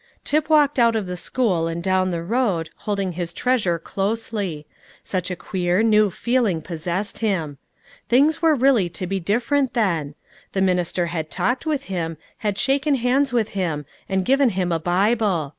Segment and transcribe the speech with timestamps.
[0.23, 4.65] Tip walked out of the school and down the road, holding his treasure closely.
[5.03, 7.59] Such a queer, new feeling possessed him.
[8.09, 10.15] Things were really to be different, then.
[10.53, 14.79] The minister had talked with him, had shaken hands with him, and given him a
[14.79, 15.49] Bible.